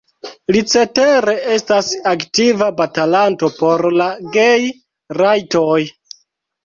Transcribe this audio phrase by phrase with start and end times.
[0.53, 5.81] Li cetere estas aktiva batalanto por la gej-rajtoj.